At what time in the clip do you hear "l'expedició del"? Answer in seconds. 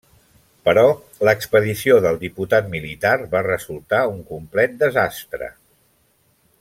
1.27-2.17